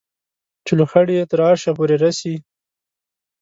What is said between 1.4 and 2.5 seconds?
عرشه پورې رسي